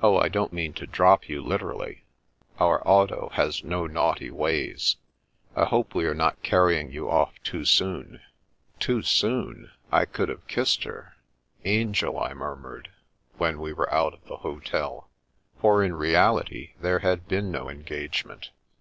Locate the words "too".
7.42-7.64, 8.78-9.02